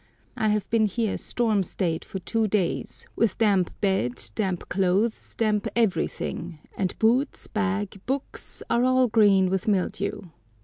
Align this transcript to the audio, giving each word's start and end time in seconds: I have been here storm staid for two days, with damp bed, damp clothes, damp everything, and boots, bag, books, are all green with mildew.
I 0.35 0.47
have 0.49 0.67
been 0.71 0.87
here 0.87 1.15
storm 1.19 1.61
staid 1.61 2.03
for 2.03 2.17
two 2.17 2.47
days, 2.47 3.05
with 3.15 3.37
damp 3.37 3.71
bed, 3.81 4.31
damp 4.33 4.67
clothes, 4.67 5.35
damp 5.35 5.67
everything, 5.75 6.57
and 6.75 6.97
boots, 6.97 7.45
bag, 7.45 8.01
books, 8.07 8.63
are 8.67 8.83
all 8.83 9.07
green 9.07 9.51
with 9.51 9.67
mildew. 9.67 10.21